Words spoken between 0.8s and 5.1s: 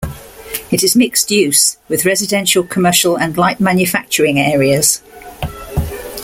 is mixed use, with residential, commercial and light manufacturing areas.